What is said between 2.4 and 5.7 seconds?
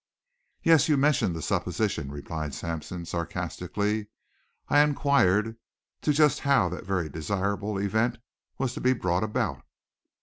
Sampson sarcastically. "I inquired,